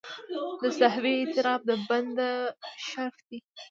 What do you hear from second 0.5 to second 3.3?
د سهوې اعتراف د بنده شرف